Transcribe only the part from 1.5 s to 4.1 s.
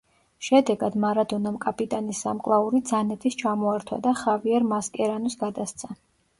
კაპიტანის სამკლაური ძანეტის ჩამოართვა